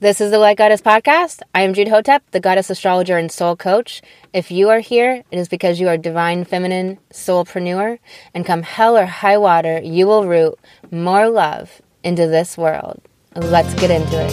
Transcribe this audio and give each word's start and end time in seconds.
This 0.00 0.22
is 0.22 0.30
the 0.30 0.38
Light 0.38 0.56
Goddess 0.56 0.80
podcast. 0.80 1.42
I 1.54 1.60
am 1.60 1.74
Jude 1.74 1.88
Hotep, 1.88 2.22
the 2.30 2.40
goddess 2.40 2.70
astrologer 2.70 3.18
and 3.18 3.30
soul 3.30 3.54
coach. 3.54 4.00
If 4.32 4.50
you 4.50 4.70
are 4.70 4.78
here, 4.78 5.24
it 5.30 5.38
is 5.38 5.46
because 5.46 5.78
you 5.78 5.88
are 5.88 5.98
divine 5.98 6.44
feminine 6.44 6.96
soulpreneur, 7.12 7.98
and 8.32 8.46
come 8.46 8.62
hell 8.62 8.96
or 8.96 9.04
high 9.04 9.36
water, 9.36 9.78
you 9.84 10.06
will 10.06 10.26
root 10.26 10.58
more 10.90 11.28
love 11.28 11.82
into 12.02 12.26
this 12.26 12.56
world. 12.56 13.02
Let's 13.36 13.74
get 13.74 13.90
into 13.90 14.16
it. 14.16 14.32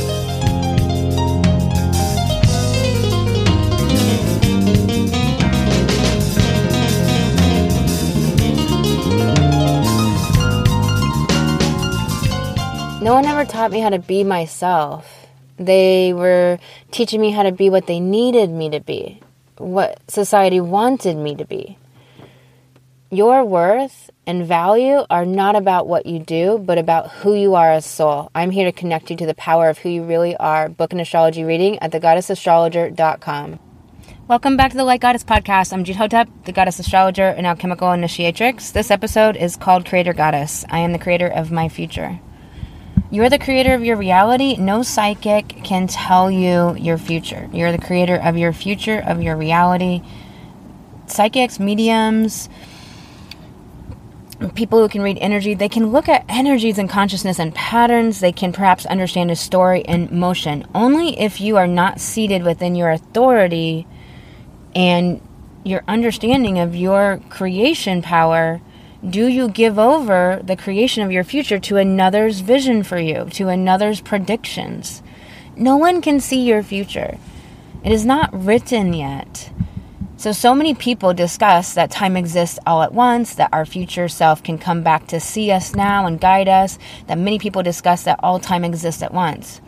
No 13.04 13.14
one 13.14 13.26
ever 13.26 13.44
taught 13.44 13.72
me 13.72 13.82
how 13.82 13.90
to 13.90 14.00
be 14.00 14.24
myself. 14.24 15.27
They 15.58 16.14
were 16.14 16.60
teaching 16.92 17.20
me 17.20 17.32
how 17.32 17.44
to 17.44 17.52
be 17.52 17.70
what 17.70 17.88
they 17.88 18.00
needed 18.00 18.50
me 18.50 18.70
to 18.70 18.80
be, 18.80 19.20
what 19.58 20.00
society 20.08 20.60
wanted 20.60 21.18
me 21.18 21.36
to 21.36 21.46
be. 21.46 21.78
Your 23.10 23.44
worth 23.44 24.10
and 24.28 24.46
value 24.46 25.06
are 25.10 25.26
not 25.26 25.56
about 25.56 25.88
what 25.88 26.06
you 26.06 26.20
do, 26.20 26.58
but 26.58 26.78
about 26.78 27.10
who 27.10 27.34
you 27.34 27.56
are 27.56 27.72
as 27.72 27.86
soul. 27.86 28.30
I'm 28.36 28.52
here 28.52 28.66
to 28.66 28.78
connect 28.78 29.10
you 29.10 29.16
to 29.16 29.26
the 29.26 29.34
power 29.34 29.70
of 29.70 29.78
who 29.78 29.90
you 29.90 30.04
really 30.04 30.36
are. 30.36 30.68
Book 30.68 30.92
an 30.92 31.00
astrology 31.00 31.44
reading 31.46 31.80
at 31.80 31.92
thegoddessastrologer.com. 31.92 33.60
Welcome 34.28 34.58
back 34.58 34.72
to 34.72 34.78
the 34.78 34.84
Light 34.84 35.00
Goddess 35.00 35.24
Podcast. 35.24 35.72
I'm 35.72 35.86
Jude 35.86 35.96
Hotep, 35.96 36.28
the 36.44 36.52
Goddess 36.52 36.80
Astrologer 36.80 37.30
and 37.30 37.48
Alchemical 37.48 37.94
Initiatrix. 37.94 38.74
This 38.74 38.92
episode 38.92 39.38
is 39.38 39.56
called 39.56 39.86
Creator 39.86 40.12
Goddess. 40.12 40.66
I 40.70 40.80
am 40.80 40.92
the 40.92 41.00
creator 41.00 41.28
of 41.28 41.50
my 41.50 41.70
future. 41.70 42.20
You're 43.10 43.30
the 43.30 43.40
creator 43.40 43.74
of 43.74 43.86
your 43.86 43.96
reality. 43.96 44.58
No 44.58 44.84
psychic 44.84 45.64
can 45.64 45.88
tell 45.88 46.30
you 46.30 46.76
your 46.76 46.98
future. 46.98 47.50
You're 47.54 47.72
the 47.72 47.78
creator 47.78 48.16
of 48.16 48.38
your 48.38 48.52
future, 48.52 49.00
of 49.00 49.22
your 49.22 49.38
reality. 49.38 50.02
Psychics, 51.06 51.58
mediums, 51.58 52.50
people 54.56 54.80
who 54.80 54.90
can 54.90 55.02
read 55.02 55.18
energy, 55.20 55.54
they 55.54 55.70
can 55.70 55.88
look 55.88 56.10
at 56.10 56.26
energies 56.28 56.78
and 56.78 56.90
consciousness 56.90 57.40
and 57.40 57.56
patterns. 57.56 58.20
They 58.20 58.34
can 58.34 58.52
perhaps 58.52 58.86
understand 58.86 59.32
a 59.32 59.36
story 59.36 59.82
in 59.82 60.10
motion. 60.12 60.68
Only 60.76 61.20
if 61.20 61.40
you 61.40 61.58
are 61.58 61.68
not 61.68 62.02
seated 62.02 62.44
within 62.44 62.76
your 62.76 62.92
authority 62.92 63.88
and 64.76 65.22
your 65.64 65.84
understanding 65.88 66.60
of 66.60 66.76
your 66.76 67.22
creation 67.30 68.02
power 68.02 68.62
do 69.10 69.28
you 69.28 69.50
give 69.50 69.80
over 69.80 70.42
the 70.44 70.56
creation 70.56 71.04
of 71.04 71.12
your 71.12 71.24
future 71.24 71.60
to 71.60 71.78
another's 71.78 72.42
vision 72.42 72.84
for 72.84 72.98
you, 73.00 73.28
to 73.32 73.48
another's 73.48 74.02
predictions? 74.02 75.02
No 75.56 75.78
one 75.78 76.02
can 76.02 76.20
see 76.20 76.42
your 76.42 76.62
future. 76.62 77.18
It 77.84 77.92
is 77.92 78.06
not 78.06 78.30
written 78.34 78.94
yet. 78.94 79.50
So, 80.18 80.32
so 80.32 80.56
many 80.56 80.74
people 80.74 81.14
discuss 81.14 81.74
that 81.76 81.92
time 81.92 82.18
exists 82.18 82.60
all 82.66 82.82
at 82.82 82.94
once, 82.94 83.36
that 83.36 83.50
our 83.54 83.66
future 83.66 84.08
self 84.08 84.44
can 84.44 84.58
come 84.58 84.82
back 84.82 85.08
to 85.08 85.20
see 85.20 85.52
us 85.52 85.76
now 85.76 86.06
and 86.06 86.20
guide 86.20 86.48
us, 86.48 86.80
that 87.06 87.20
many 87.20 87.38
people 87.38 87.62
discuss 87.62 88.04
that 88.04 88.20
all 88.24 88.40
time 88.40 88.66
exists 88.66 89.04
at 89.04 89.14
once. 89.14 89.62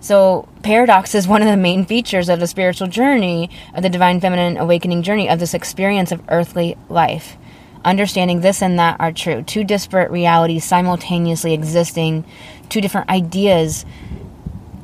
So, 0.00 0.48
paradox 0.62 1.14
is 1.14 1.28
one 1.28 1.42
of 1.42 1.48
the 1.48 1.56
main 1.56 1.84
features 1.84 2.28
of 2.28 2.40
the 2.40 2.46
spiritual 2.46 2.88
journey, 2.88 3.50
of 3.74 3.82
the 3.82 3.90
divine 3.90 4.20
feminine 4.20 4.56
awakening 4.56 5.02
journey, 5.02 5.28
of 5.28 5.38
this 5.38 5.54
experience 5.54 6.12
of 6.12 6.22
earthly 6.28 6.76
life 6.88 7.36
understanding 7.84 8.40
this 8.40 8.62
and 8.62 8.78
that 8.78 8.96
are 9.00 9.12
true. 9.12 9.42
Two 9.42 9.64
disparate 9.64 10.10
realities 10.10 10.64
simultaneously 10.64 11.52
existing, 11.52 12.24
two 12.68 12.80
different 12.80 13.08
ideas 13.10 13.84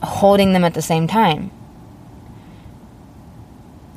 holding 0.03 0.53
them 0.53 0.65
at 0.65 0.75
the 0.75 0.83
same 0.83 1.07
time. 1.07 1.51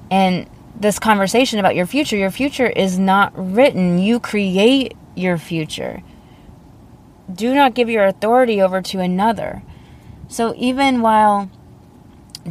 And 0.10 0.50
this 0.76 1.00
conversation 1.00 1.60
about 1.60 1.76
your 1.76 1.86
future, 1.86 2.18
your 2.18 2.32
future 2.32 2.68
is 2.68 3.00
not 3.00 3.32
written. 3.36 4.00
You 4.00 4.20
create 4.20 4.96
your 5.16 5.38
future. 5.38 6.04
Do 7.34 7.56
not 7.56 7.74
give 7.74 7.90
your 7.90 8.06
authority 8.06 8.62
over 8.62 8.82
to 8.82 9.00
another. 9.00 9.64
So 10.28 10.54
even 10.58 11.02
while 11.02 11.50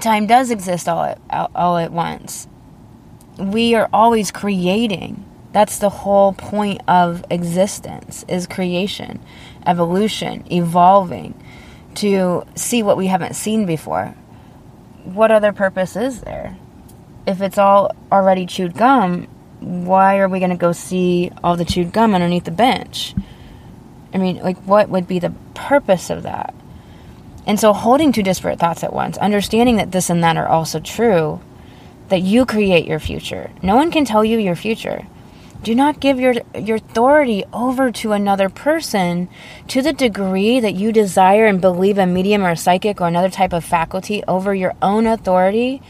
time 0.00 0.26
does 0.26 0.50
exist 0.50 0.88
all 0.88 1.04
at, 1.04 1.20
all 1.54 1.76
at 1.76 1.92
once, 1.92 2.48
we 3.38 3.74
are 3.74 3.88
always 3.92 4.30
creating 4.30 5.24
that's 5.52 5.78
the 5.78 5.90
whole 5.90 6.32
point 6.32 6.80
of 6.88 7.24
existence 7.30 8.24
is 8.26 8.46
creation, 8.46 9.20
evolution, 9.66 10.44
evolving 10.50 11.34
to 11.96 12.44
see 12.54 12.82
what 12.82 12.96
we 12.96 13.06
haven't 13.08 13.34
seen 13.34 13.66
before. 13.66 14.14
What 15.04 15.30
other 15.30 15.52
purpose 15.52 15.94
is 15.94 16.22
there? 16.22 16.56
If 17.26 17.42
it's 17.42 17.58
all 17.58 17.94
already 18.10 18.46
chewed 18.46 18.74
gum, 18.74 19.28
why 19.60 20.18
are 20.18 20.28
we 20.28 20.38
going 20.38 20.50
to 20.50 20.56
go 20.56 20.72
see 20.72 21.30
all 21.44 21.56
the 21.56 21.64
chewed 21.64 21.92
gum 21.92 22.14
underneath 22.14 22.44
the 22.44 22.50
bench? 22.50 23.14
I 24.14 24.18
mean, 24.18 24.38
like, 24.38 24.58
what 24.64 24.88
would 24.88 25.06
be 25.06 25.18
the 25.18 25.34
purpose 25.54 26.10
of 26.10 26.22
that? 26.24 26.54
And 27.46 27.58
so, 27.58 27.72
holding 27.72 28.12
two 28.12 28.22
disparate 28.22 28.58
thoughts 28.58 28.84
at 28.84 28.92
once, 28.92 29.18
understanding 29.18 29.76
that 29.76 29.92
this 29.92 30.10
and 30.10 30.22
that 30.22 30.36
are 30.36 30.48
also 30.48 30.80
true, 30.80 31.40
that 32.08 32.20
you 32.20 32.46
create 32.46 32.86
your 32.86 33.00
future. 33.00 33.50
No 33.62 33.76
one 33.76 33.90
can 33.90 34.04
tell 34.04 34.24
you 34.24 34.38
your 34.38 34.56
future. 34.56 35.06
Do 35.62 35.76
not 35.76 36.00
give 36.00 36.18
your, 36.18 36.34
your 36.58 36.78
authority 36.78 37.44
over 37.52 37.92
to 37.92 38.12
another 38.12 38.48
person 38.48 39.28
to 39.68 39.80
the 39.80 39.92
degree 39.92 40.58
that 40.58 40.74
you 40.74 40.90
desire 40.90 41.46
and 41.46 41.60
believe 41.60 41.98
a 41.98 42.06
medium 42.06 42.42
or 42.42 42.50
a 42.50 42.56
psychic 42.56 43.00
or 43.00 43.06
another 43.06 43.30
type 43.30 43.52
of 43.52 43.64
faculty 43.64 44.24
over 44.26 44.52
your 44.52 44.74
own 44.82 45.06
authority 45.06 45.80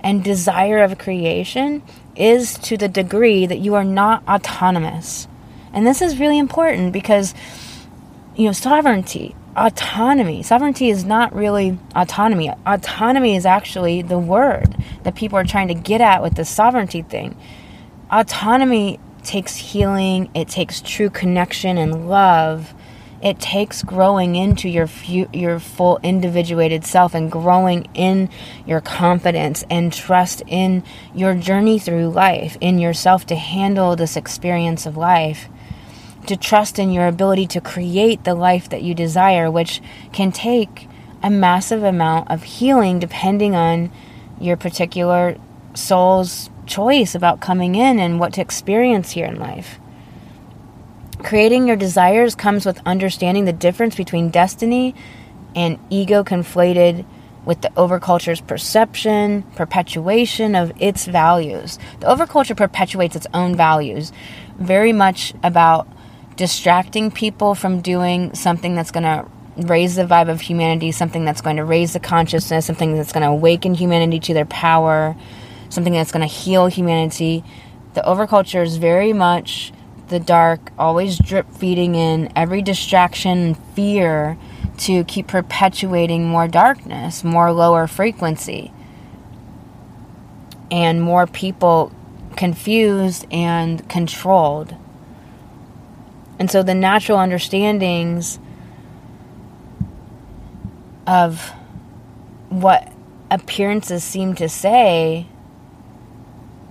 and 0.00 0.24
desire 0.24 0.82
of 0.82 0.98
creation 0.98 1.82
is 2.16 2.58
to 2.58 2.76
the 2.76 2.88
degree 2.88 3.46
that 3.46 3.60
you 3.60 3.74
are 3.74 3.84
not 3.84 4.26
autonomous. 4.26 5.28
And 5.72 5.86
this 5.86 6.02
is 6.02 6.18
really 6.18 6.38
important 6.38 6.92
because, 6.92 7.32
you 8.34 8.46
know, 8.46 8.52
sovereignty, 8.52 9.36
autonomy, 9.56 10.42
sovereignty 10.42 10.90
is 10.90 11.04
not 11.04 11.32
really 11.32 11.78
autonomy. 11.94 12.50
Autonomy 12.66 13.36
is 13.36 13.46
actually 13.46 14.02
the 14.02 14.18
word 14.18 14.76
that 15.04 15.14
people 15.14 15.38
are 15.38 15.44
trying 15.44 15.68
to 15.68 15.74
get 15.74 16.00
at 16.00 16.22
with 16.22 16.34
the 16.34 16.44
sovereignty 16.44 17.02
thing. 17.02 17.36
Autonomy 18.10 18.98
takes 19.24 19.56
healing, 19.56 20.30
it 20.34 20.48
takes 20.48 20.80
true 20.80 21.10
connection 21.10 21.78
and 21.78 22.08
love. 22.08 22.74
It 23.22 23.38
takes 23.38 23.84
growing 23.84 24.34
into 24.34 24.68
your 24.68 24.88
fu- 24.88 25.28
your 25.32 25.60
full 25.60 26.00
individuated 26.02 26.84
self 26.84 27.14
and 27.14 27.30
growing 27.30 27.86
in 27.94 28.30
your 28.66 28.80
confidence 28.80 29.64
and 29.70 29.92
trust 29.92 30.42
in 30.48 30.82
your 31.14 31.34
journey 31.34 31.78
through 31.78 32.10
life, 32.10 32.56
in 32.60 32.80
yourself 32.80 33.24
to 33.26 33.36
handle 33.36 33.94
this 33.94 34.16
experience 34.16 34.86
of 34.86 34.96
life. 34.96 35.48
To 36.26 36.36
trust 36.36 36.78
in 36.78 36.90
your 36.90 37.06
ability 37.06 37.46
to 37.48 37.60
create 37.60 38.24
the 38.24 38.34
life 38.34 38.68
that 38.70 38.82
you 38.82 38.94
desire, 38.94 39.50
which 39.50 39.80
can 40.12 40.32
take 40.32 40.88
a 41.22 41.30
massive 41.30 41.84
amount 41.84 42.30
of 42.30 42.42
healing 42.42 42.98
depending 42.98 43.54
on 43.54 43.92
your 44.40 44.56
particular 44.56 45.36
soul's 45.74 46.50
choice 46.72 47.14
about 47.14 47.40
coming 47.40 47.74
in 47.74 47.98
and 47.98 48.18
what 48.18 48.32
to 48.32 48.40
experience 48.40 49.10
here 49.10 49.26
in 49.26 49.38
life. 49.38 49.78
Creating 51.18 51.68
your 51.68 51.76
desires 51.76 52.34
comes 52.34 52.64
with 52.64 52.80
understanding 52.86 53.44
the 53.44 53.52
difference 53.52 53.94
between 53.94 54.30
destiny 54.30 54.94
and 55.54 55.78
ego 55.90 56.24
conflated 56.24 57.04
with 57.44 57.60
the 57.60 57.68
overculture's 57.70 58.40
perception, 58.40 59.42
perpetuation 59.56 60.54
of 60.54 60.72
its 60.80 61.06
values. 61.06 61.78
The 62.00 62.06
overculture 62.06 62.56
perpetuates 62.56 63.16
its 63.16 63.26
own 63.34 63.54
values, 63.54 64.10
very 64.58 64.92
much 64.92 65.34
about 65.42 65.86
distracting 66.36 67.10
people 67.10 67.54
from 67.54 67.82
doing 67.82 68.34
something 68.34 68.74
that's 68.74 68.90
going 68.90 69.04
to 69.04 69.26
raise 69.56 69.96
the 69.96 70.04
vibe 70.04 70.30
of 70.30 70.40
humanity, 70.40 70.92
something 70.92 71.24
that's 71.26 71.42
going 71.42 71.56
to 71.56 71.64
raise 71.64 71.92
the 71.92 72.00
consciousness, 72.00 72.64
something 72.64 72.96
that's 72.96 73.12
going 73.12 73.22
to 73.22 73.28
awaken 73.28 73.74
humanity 73.74 74.18
to 74.20 74.32
their 74.32 74.46
power, 74.46 75.14
something 75.72 75.94
that's 75.94 76.12
going 76.12 76.26
to 76.26 76.32
heal 76.32 76.66
humanity. 76.66 77.42
The 77.94 78.02
overculture 78.02 78.62
is 78.62 78.76
very 78.76 79.12
much 79.12 79.72
the 80.08 80.20
dark, 80.20 80.70
always 80.78 81.18
drip 81.18 81.50
feeding 81.50 81.94
in 81.94 82.30
every 82.36 82.60
distraction 82.60 83.38
and 83.38 83.58
fear 83.74 84.36
to 84.78 85.04
keep 85.04 85.26
perpetuating 85.26 86.28
more 86.28 86.46
darkness, 86.46 87.24
more 87.24 87.52
lower 87.52 87.86
frequency, 87.86 88.72
and 90.70 91.00
more 91.00 91.26
people 91.26 91.92
confused 92.36 93.26
and 93.30 93.88
controlled. 93.88 94.76
And 96.38 96.50
so 96.50 96.62
the 96.62 96.74
natural 96.74 97.18
understandings 97.18 98.38
of 101.06 101.52
what 102.48 102.92
appearances 103.30 104.04
seem 104.04 104.34
to 104.34 104.48
say 104.48 105.26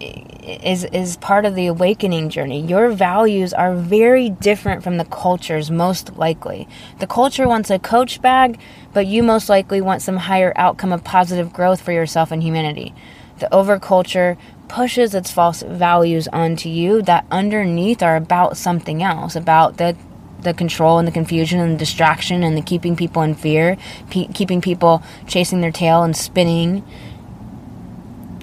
is 0.01 0.83
is 0.85 1.17
part 1.17 1.45
of 1.45 1.55
the 1.55 1.67
awakening 1.67 2.29
journey. 2.29 2.61
Your 2.61 2.89
values 2.89 3.53
are 3.53 3.75
very 3.75 4.29
different 4.29 4.83
from 4.83 4.97
the 4.97 5.05
culture's 5.05 5.69
most 5.69 6.17
likely. 6.17 6.67
The 6.99 7.07
culture 7.07 7.47
wants 7.47 7.69
a 7.69 7.79
coach 7.79 8.21
bag, 8.21 8.59
but 8.93 9.05
you 9.05 9.23
most 9.23 9.49
likely 9.49 9.81
want 9.81 10.01
some 10.01 10.17
higher 10.17 10.53
outcome 10.55 10.91
of 10.91 11.03
positive 11.03 11.53
growth 11.53 11.81
for 11.81 11.91
yourself 11.91 12.31
and 12.31 12.41
humanity. 12.41 12.93
The 13.39 13.47
overculture 13.51 14.37
pushes 14.67 15.13
its 15.13 15.31
false 15.31 15.61
values 15.63 16.27
onto 16.29 16.69
you 16.69 17.01
that 17.03 17.25
underneath 17.29 18.01
are 18.01 18.15
about 18.15 18.57
something 18.57 19.03
else, 19.03 19.35
about 19.35 19.77
the 19.77 19.95
the 20.41 20.53
control 20.55 20.97
and 20.97 21.07
the 21.07 21.11
confusion 21.11 21.59
and 21.59 21.73
the 21.73 21.77
distraction 21.77 22.43
and 22.43 22.57
the 22.57 22.61
keeping 22.63 22.95
people 22.95 23.21
in 23.21 23.35
fear, 23.35 23.77
pe- 24.09 24.27
keeping 24.27 24.59
people 24.59 25.03
chasing 25.27 25.61
their 25.61 25.71
tail 25.71 26.01
and 26.01 26.17
spinning 26.17 26.83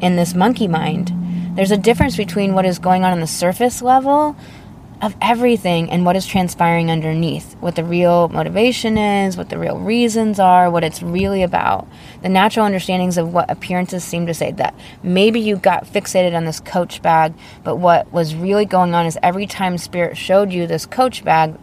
in 0.00 0.14
this 0.14 0.32
monkey 0.32 0.68
mind. 0.68 1.17
There's 1.58 1.72
a 1.72 1.76
difference 1.76 2.16
between 2.16 2.54
what 2.54 2.64
is 2.66 2.78
going 2.78 3.02
on 3.02 3.10
on 3.10 3.18
the 3.18 3.26
surface 3.26 3.82
level 3.82 4.36
of 5.02 5.16
everything 5.20 5.90
and 5.90 6.06
what 6.06 6.14
is 6.14 6.24
transpiring 6.24 6.88
underneath, 6.88 7.54
what 7.54 7.74
the 7.74 7.82
real 7.82 8.28
motivation 8.28 8.96
is, 8.96 9.36
what 9.36 9.48
the 9.48 9.58
real 9.58 9.76
reasons 9.76 10.38
are, 10.38 10.70
what 10.70 10.84
it's 10.84 11.02
really 11.02 11.42
about. 11.42 11.88
The 12.22 12.28
natural 12.28 12.64
understandings 12.64 13.18
of 13.18 13.32
what 13.32 13.50
appearances 13.50 14.04
seem 14.04 14.24
to 14.28 14.34
say 14.34 14.52
that 14.52 14.72
maybe 15.02 15.40
you 15.40 15.56
got 15.56 15.84
fixated 15.84 16.36
on 16.36 16.44
this 16.44 16.60
coach 16.60 17.02
bag, 17.02 17.34
but 17.64 17.74
what 17.74 18.12
was 18.12 18.36
really 18.36 18.64
going 18.64 18.94
on 18.94 19.04
is 19.04 19.18
every 19.20 19.48
time 19.48 19.78
spirit 19.78 20.16
showed 20.16 20.52
you 20.52 20.68
this 20.68 20.86
coach 20.86 21.24
bag, 21.24 21.56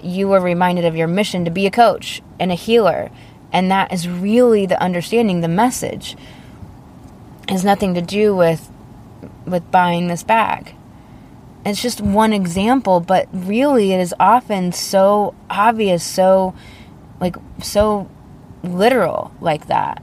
you 0.00 0.28
were 0.28 0.40
reminded 0.40 0.84
of 0.84 0.94
your 0.94 1.08
mission 1.08 1.44
to 1.46 1.50
be 1.50 1.66
a 1.66 1.70
coach 1.72 2.22
and 2.38 2.52
a 2.52 2.54
healer. 2.54 3.10
And 3.52 3.72
that 3.72 3.92
is 3.92 4.08
really 4.08 4.66
the 4.66 4.80
understanding, 4.80 5.40
the 5.40 5.48
message. 5.48 6.16
Has 7.48 7.64
nothing 7.64 7.94
to 7.94 8.00
do 8.00 8.36
with 8.36 8.70
with 9.46 9.70
buying 9.70 10.08
this 10.08 10.22
bag. 10.22 10.74
It's 11.64 11.80
just 11.80 12.00
one 12.00 12.32
example, 12.32 13.00
but 13.00 13.28
really 13.32 13.92
it 13.92 14.00
is 14.00 14.14
often 14.18 14.72
so 14.72 15.34
obvious, 15.48 16.02
so 16.02 16.54
like 17.20 17.36
so 17.62 18.10
literal 18.64 19.32
like 19.40 19.66
that. 19.68 20.02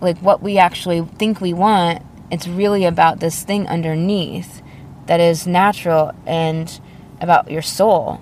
Like 0.00 0.18
what 0.18 0.42
we 0.42 0.58
actually 0.58 1.02
think 1.02 1.40
we 1.40 1.54
want, 1.54 2.02
it's 2.30 2.46
really 2.46 2.84
about 2.84 3.20
this 3.20 3.42
thing 3.42 3.66
underneath 3.66 4.62
that 5.06 5.20
is 5.20 5.46
natural 5.46 6.12
and 6.26 6.78
about 7.20 7.50
your 7.50 7.62
soul. 7.62 8.20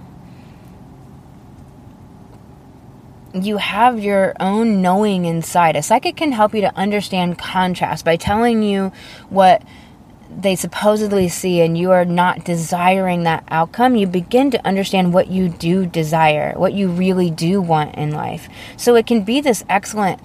you 3.34 3.56
have 3.56 3.98
your 3.98 4.34
own 4.38 4.80
knowing 4.80 5.24
inside. 5.24 5.74
A 5.74 5.82
psychic 5.82 6.16
can 6.16 6.32
help 6.32 6.54
you 6.54 6.60
to 6.60 6.76
understand 6.76 7.36
contrast 7.36 8.04
by 8.04 8.16
telling 8.16 8.62
you 8.62 8.92
what 9.28 9.62
they 10.36 10.56
supposedly 10.56 11.28
see 11.28 11.60
and 11.60 11.76
you 11.78 11.90
are 11.90 12.04
not 12.04 12.44
desiring 12.44 13.22
that 13.22 13.44
outcome, 13.48 13.96
you 13.96 14.06
begin 14.06 14.50
to 14.50 14.66
understand 14.66 15.12
what 15.12 15.28
you 15.28 15.48
do 15.48 15.86
desire, 15.86 16.54
what 16.56 16.72
you 16.72 16.88
really 16.88 17.30
do 17.30 17.60
want 17.60 17.94
in 17.94 18.10
life. 18.10 18.48
So 18.76 18.94
it 18.96 19.06
can 19.06 19.22
be 19.22 19.40
this 19.40 19.64
excellent 19.68 20.20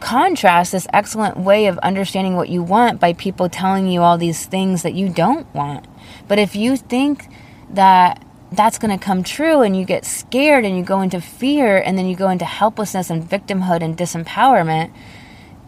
contrast, 0.00 0.72
this 0.72 0.86
excellent 0.92 1.36
way 1.36 1.66
of 1.66 1.78
understanding 1.78 2.36
what 2.36 2.48
you 2.48 2.62
want 2.62 3.00
by 3.00 3.12
people 3.12 3.48
telling 3.48 3.88
you 3.88 4.02
all 4.02 4.16
these 4.16 4.46
things 4.46 4.82
that 4.82 4.94
you 4.94 5.08
don't 5.08 5.52
want. 5.54 5.86
But 6.28 6.38
if 6.38 6.54
you 6.54 6.76
think 6.76 7.28
that 7.70 8.24
that's 8.50 8.78
going 8.78 8.96
to 8.96 9.04
come 9.04 9.22
true 9.22 9.60
and 9.60 9.76
you 9.76 9.84
get 9.84 10.04
scared 10.04 10.64
and 10.64 10.76
you 10.76 10.82
go 10.82 11.00
into 11.00 11.20
fear 11.20 11.78
and 11.78 11.98
then 11.98 12.06
you 12.06 12.16
go 12.16 12.30
into 12.30 12.44
helplessness 12.44 13.10
and 13.10 13.22
victimhood 13.22 13.82
and 13.82 13.96
disempowerment, 13.96 14.90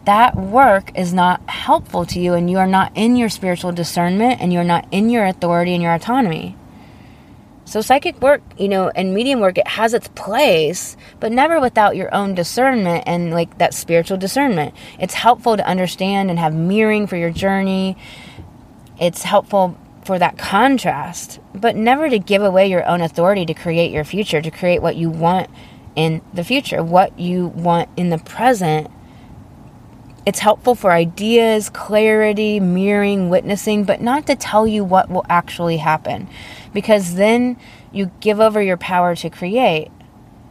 that 0.05 0.35
work 0.35 0.97
is 0.97 1.13
not 1.13 1.47
helpful 1.49 2.05
to 2.07 2.19
you 2.19 2.33
and 2.33 2.49
you 2.49 2.57
are 2.57 2.67
not 2.67 2.91
in 2.95 3.15
your 3.15 3.29
spiritual 3.29 3.71
discernment 3.71 4.41
and 4.41 4.51
you're 4.51 4.63
not 4.63 4.87
in 4.91 5.09
your 5.09 5.25
authority 5.25 5.73
and 5.73 5.83
your 5.83 5.93
autonomy. 5.93 6.55
So, 7.65 7.79
psychic 7.79 8.21
work, 8.21 8.41
you 8.57 8.67
know, 8.67 8.89
and 8.89 9.13
medium 9.13 9.39
work, 9.39 9.57
it 9.57 9.67
has 9.67 9.93
its 9.93 10.09
place, 10.09 10.97
but 11.21 11.31
never 11.31 11.59
without 11.59 11.95
your 11.95 12.13
own 12.13 12.35
discernment 12.35 13.05
and 13.07 13.31
like 13.31 13.59
that 13.59 13.73
spiritual 13.73 14.17
discernment. 14.17 14.73
It's 14.99 15.13
helpful 15.13 15.55
to 15.55 15.65
understand 15.65 16.29
and 16.29 16.37
have 16.37 16.53
mirroring 16.53 17.07
for 17.07 17.15
your 17.15 17.29
journey. 17.29 17.95
It's 18.99 19.23
helpful 19.23 19.77
for 20.03 20.19
that 20.19 20.37
contrast, 20.37 21.39
but 21.53 21.75
never 21.75 22.09
to 22.09 22.19
give 22.19 22.41
away 22.41 22.67
your 22.67 22.85
own 22.85 22.99
authority 23.01 23.45
to 23.45 23.53
create 23.53 23.91
your 23.91 24.03
future, 24.03 24.41
to 24.41 24.51
create 24.51 24.81
what 24.81 24.97
you 24.97 25.09
want 25.09 25.49
in 25.95 26.21
the 26.33 26.43
future, 26.43 26.83
what 26.83 27.17
you 27.17 27.47
want 27.47 27.87
in 27.95 28.09
the 28.09 28.17
present 28.17 28.91
it's 30.25 30.39
helpful 30.39 30.75
for 30.75 30.91
ideas, 30.91 31.69
clarity, 31.69 32.59
mirroring, 32.59 33.29
witnessing, 33.29 33.83
but 33.83 34.01
not 34.01 34.27
to 34.27 34.35
tell 34.35 34.67
you 34.67 34.83
what 34.83 35.09
will 35.09 35.25
actually 35.29 35.77
happen. 35.77 36.27
Because 36.73 37.15
then 37.15 37.57
you 37.91 38.11
give 38.19 38.39
over 38.39 38.61
your 38.61 38.77
power 38.77 39.15
to 39.15 39.29
create. 39.29 39.91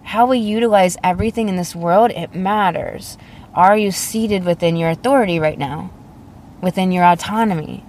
How 0.02 0.26
we 0.26 0.38
utilize 0.38 0.96
everything 1.04 1.48
in 1.48 1.56
this 1.56 1.76
world, 1.76 2.10
it 2.10 2.34
matters. 2.34 3.16
Are 3.54 3.76
you 3.76 3.92
seated 3.92 4.44
within 4.44 4.76
your 4.76 4.90
authority 4.90 5.38
right 5.38 5.58
now? 5.58 5.90
Within 6.60 6.90
your 6.90 7.04
autonomy? 7.04 7.84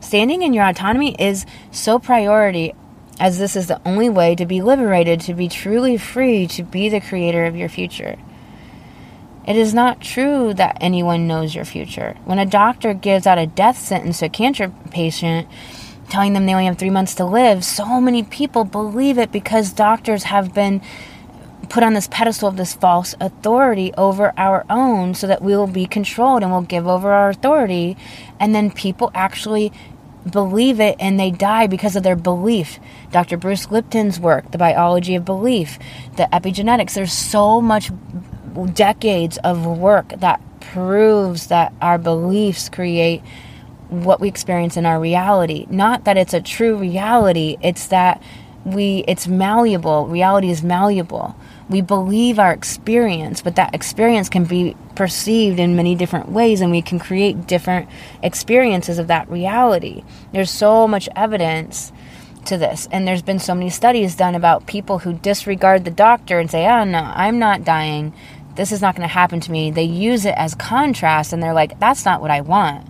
Standing 0.00 0.42
in 0.42 0.52
your 0.52 0.66
autonomy 0.66 1.14
is 1.18 1.46
so 1.70 1.98
priority 1.98 2.74
as 3.18 3.38
this 3.38 3.54
is 3.54 3.66
the 3.66 3.80
only 3.86 4.08
way 4.08 4.34
to 4.34 4.46
be 4.46 4.62
liberated, 4.62 5.20
to 5.20 5.34
be 5.34 5.48
truly 5.48 5.96
free, 5.96 6.46
to 6.46 6.62
be 6.62 6.88
the 6.88 7.00
creator 7.00 7.44
of 7.44 7.54
your 7.54 7.68
future. 7.68 8.18
It 9.50 9.56
is 9.56 9.74
not 9.74 10.00
true 10.00 10.54
that 10.54 10.78
anyone 10.80 11.26
knows 11.26 11.56
your 11.56 11.64
future. 11.64 12.16
When 12.24 12.38
a 12.38 12.46
doctor 12.46 12.94
gives 12.94 13.26
out 13.26 13.36
a 13.36 13.48
death 13.48 13.76
sentence 13.76 14.20
to 14.20 14.26
a 14.26 14.28
cancer 14.28 14.72
patient, 14.92 15.48
telling 16.08 16.34
them 16.34 16.46
they 16.46 16.52
only 16.52 16.66
have 16.66 16.78
three 16.78 16.88
months 16.88 17.16
to 17.16 17.24
live, 17.24 17.64
so 17.64 18.00
many 18.00 18.22
people 18.22 18.62
believe 18.62 19.18
it 19.18 19.32
because 19.32 19.72
doctors 19.72 20.22
have 20.22 20.54
been 20.54 20.80
put 21.68 21.82
on 21.82 21.94
this 21.94 22.06
pedestal 22.06 22.48
of 22.48 22.56
this 22.56 22.74
false 22.74 23.16
authority 23.20 23.92
over 23.94 24.32
our 24.36 24.64
own 24.70 25.14
so 25.14 25.26
that 25.26 25.42
we 25.42 25.56
will 25.56 25.66
be 25.66 25.84
controlled 25.84 26.44
and 26.44 26.52
we'll 26.52 26.62
give 26.62 26.86
over 26.86 27.10
our 27.10 27.30
authority. 27.30 27.96
And 28.38 28.54
then 28.54 28.70
people 28.70 29.10
actually 29.16 29.72
believe 30.30 30.78
it 30.78 30.94
and 31.00 31.18
they 31.18 31.32
die 31.32 31.66
because 31.66 31.96
of 31.96 32.04
their 32.04 32.14
belief. 32.14 32.78
Dr. 33.10 33.36
Bruce 33.36 33.68
Lipton's 33.68 34.20
work, 34.20 34.52
The 34.52 34.58
Biology 34.58 35.16
of 35.16 35.24
Belief, 35.24 35.76
the 36.14 36.28
epigenetics, 36.32 36.94
there's 36.94 37.12
so 37.12 37.60
much 37.60 37.90
decades 38.72 39.38
of 39.38 39.66
work 39.66 40.08
that 40.18 40.40
proves 40.60 41.48
that 41.48 41.72
our 41.80 41.98
beliefs 41.98 42.68
create 42.68 43.22
what 43.88 44.20
we 44.20 44.28
experience 44.28 44.76
in 44.76 44.86
our 44.86 45.00
reality. 45.00 45.66
Not 45.68 46.04
that 46.04 46.16
it's 46.16 46.34
a 46.34 46.40
true 46.40 46.76
reality, 46.76 47.56
it's 47.60 47.86
that 47.88 48.22
we 48.64 49.04
it's 49.08 49.26
malleable. 49.26 50.06
Reality 50.06 50.50
is 50.50 50.62
malleable. 50.62 51.34
We 51.68 51.80
believe 51.80 52.38
our 52.38 52.52
experience, 52.52 53.42
but 53.42 53.56
that 53.56 53.74
experience 53.74 54.28
can 54.28 54.44
be 54.44 54.76
perceived 54.96 55.58
in 55.58 55.76
many 55.76 55.94
different 55.94 56.30
ways 56.30 56.60
and 56.60 56.70
we 56.70 56.82
can 56.82 56.98
create 56.98 57.46
different 57.46 57.88
experiences 58.22 58.98
of 58.98 59.06
that 59.06 59.28
reality. 59.30 60.04
There's 60.32 60.50
so 60.50 60.86
much 60.86 61.08
evidence 61.16 61.92
to 62.46 62.58
this. 62.58 62.88
And 62.90 63.06
there's 63.06 63.22
been 63.22 63.38
so 63.38 63.54
many 63.54 63.70
studies 63.70 64.14
done 64.14 64.34
about 64.34 64.66
people 64.66 64.98
who 65.00 65.12
disregard 65.12 65.84
the 65.84 65.90
doctor 65.90 66.38
and 66.38 66.50
say, 66.50 66.66
oh, 66.66 66.84
no, 66.84 67.12
I'm 67.14 67.38
not 67.38 67.64
dying 67.64 68.12
this 68.60 68.72
is 68.72 68.82
not 68.82 68.94
going 68.94 69.08
to 69.08 69.12
happen 69.12 69.40
to 69.40 69.50
me. 69.50 69.70
They 69.70 69.84
use 69.84 70.26
it 70.26 70.34
as 70.36 70.54
contrast 70.54 71.32
and 71.32 71.42
they're 71.42 71.54
like, 71.54 71.80
that's 71.80 72.04
not 72.04 72.20
what 72.20 72.30
I 72.30 72.42
want. 72.42 72.86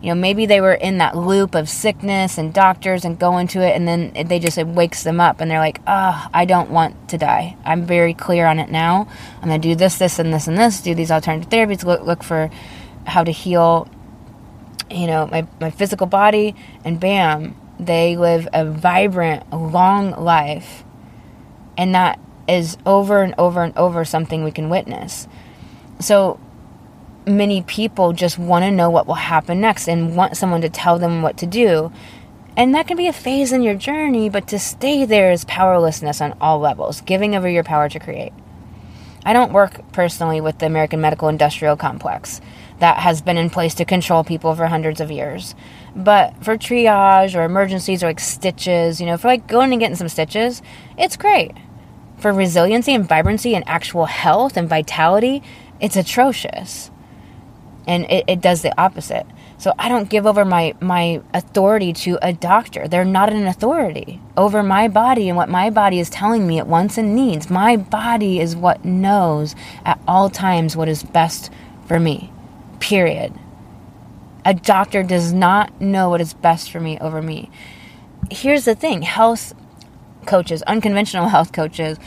You 0.00 0.10
know, 0.10 0.14
maybe 0.14 0.46
they 0.46 0.60
were 0.60 0.72
in 0.72 0.98
that 0.98 1.16
loop 1.16 1.56
of 1.56 1.68
sickness 1.68 2.38
and 2.38 2.54
doctors 2.54 3.04
and 3.04 3.18
go 3.18 3.36
into 3.38 3.60
it, 3.60 3.74
and 3.74 3.88
then 3.88 4.28
they 4.28 4.38
just, 4.38 4.56
it 4.56 4.68
wakes 4.68 5.02
them 5.02 5.20
up 5.20 5.40
and 5.40 5.50
they're 5.50 5.58
like, 5.58 5.80
oh, 5.84 6.28
I 6.32 6.44
don't 6.44 6.70
want 6.70 7.08
to 7.08 7.18
die. 7.18 7.56
I'm 7.64 7.86
very 7.86 8.14
clear 8.14 8.46
on 8.46 8.60
it 8.60 8.70
now. 8.70 9.08
I'm 9.42 9.48
going 9.48 9.60
to 9.60 9.68
do 9.68 9.74
this, 9.74 9.98
this, 9.98 10.20
and 10.20 10.32
this, 10.32 10.46
and 10.46 10.56
this, 10.56 10.80
do 10.80 10.94
these 10.94 11.10
alternative 11.10 11.50
therapies, 11.50 11.84
look, 11.84 12.02
look 12.02 12.22
for 12.22 12.48
how 13.04 13.24
to 13.24 13.32
heal, 13.32 13.88
you 14.88 15.08
know, 15.08 15.26
my, 15.26 15.44
my 15.60 15.72
physical 15.72 16.06
body, 16.06 16.54
and 16.84 17.00
bam, 17.00 17.56
they 17.80 18.16
live 18.16 18.46
a 18.52 18.64
vibrant, 18.64 19.52
long 19.52 20.12
life. 20.12 20.84
And 21.76 21.96
that 21.96 22.20
is 22.50 22.76
over 22.84 23.22
and 23.22 23.34
over 23.38 23.62
and 23.62 23.76
over 23.76 24.04
something 24.04 24.44
we 24.44 24.50
can 24.50 24.68
witness. 24.68 25.28
So 26.00 26.40
many 27.26 27.62
people 27.62 28.12
just 28.12 28.38
want 28.38 28.64
to 28.64 28.70
know 28.70 28.90
what 28.90 29.06
will 29.06 29.14
happen 29.14 29.60
next 29.60 29.88
and 29.88 30.16
want 30.16 30.36
someone 30.36 30.60
to 30.62 30.68
tell 30.68 30.98
them 30.98 31.22
what 31.22 31.36
to 31.38 31.46
do. 31.46 31.92
And 32.56 32.74
that 32.74 32.88
can 32.88 32.96
be 32.96 33.06
a 33.06 33.12
phase 33.12 33.52
in 33.52 33.62
your 33.62 33.74
journey, 33.74 34.28
but 34.28 34.48
to 34.48 34.58
stay 34.58 35.04
there 35.04 35.30
is 35.30 35.44
powerlessness 35.44 36.20
on 36.20 36.36
all 36.40 36.58
levels, 36.58 37.00
giving 37.02 37.36
over 37.36 37.48
your 37.48 37.64
power 37.64 37.88
to 37.88 37.98
create. 37.98 38.32
I 39.24 39.32
don't 39.32 39.52
work 39.52 39.92
personally 39.92 40.40
with 40.40 40.58
the 40.58 40.66
American 40.66 41.00
Medical 41.00 41.28
Industrial 41.28 41.76
Complex 41.76 42.40
that 42.78 42.98
has 42.98 43.20
been 43.20 43.36
in 43.36 43.50
place 43.50 43.74
to 43.74 43.84
control 43.84 44.24
people 44.24 44.54
for 44.54 44.66
hundreds 44.66 45.00
of 45.00 45.10
years. 45.10 45.54
But 45.94 46.42
for 46.42 46.56
triage 46.56 47.38
or 47.38 47.44
emergencies 47.44 48.02
or 48.02 48.06
like 48.06 48.20
stitches, 48.20 49.00
you 49.00 49.06
know, 49.06 49.18
for 49.18 49.28
like 49.28 49.46
going 49.46 49.72
and 49.72 49.80
getting 49.80 49.96
some 49.96 50.08
stitches, 50.08 50.62
it's 50.98 51.16
great. 51.16 51.52
For 52.20 52.32
resiliency 52.32 52.94
and 52.94 53.08
vibrancy 53.08 53.54
and 53.56 53.64
actual 53.68 54.06
health 54.06 54.56
and 54.58 54.68
vitality, 54.68 55.42
it's 55.80 55.96
atrocious. 55.96 56.90
and 57.86 58.04
it, 58.10 58.24
it 58.28 58.42
does 58.42 58.62
the 58.62 58.78
opposite. 58.80 59.26
So 59.58 59.74
I 59.78 59.88
don't 59.88 60.10
give 60.10 60.26
over 60.26 60.44
my 60.44 60.74
my 60.80 61.22
authority 61.34 61.94
to 61.94 62.18
a 62.22 62.32
doctor. 62.34 62.88
They're 62.88 63.06
not 63.06 63.32
an 63.32 63.46
authority 63.46 64.20
over 64.36 64.62
my 64.64 64.88
body 64.88 65.28
and 65.28 65.38
what 65.38 65.50
my 65.50 65.70
body 65.70 66.00
is 66.00 66.10
telling 66.10 66.46
me 66.46 66.58
it 66.58 66.68
wants 66.68 66.98
and 66.98 67.16
needs. 67.16 67.50
My 67.50 67.76
body 67.76 68.40
is 68.40 68.56
what 68.56 68.84
knows 68.84 69.56
at 69.86 70.00
all 70.08 70.30
times 70.30 70.76
what 70.76 70.88
is 70.90 71.04
best 71.04 71.50
for 71.86 72.00
me. 72.00 72.32
Period. 72.80 73.34
A 74.44 74.54
doctor 74.54 75.02
does 75.02 75.32
not 75.32 75.80
know 75.80 76.10
what 76.10 76.20
is 76.20 76.34
best 76.34 76.70
for 76.70 76.80
me 76.80 76.98
over 77.00 77.22
me. 77.22 77.50
Here's 78.30 78.64
the 78.66 78.74
thing, 78.76 79.02
health 79.02 79.54
coaches, 80.26 80.62
unconventional 80.62 81.28
health 81.36 81.52
coaches, 81.52 81.98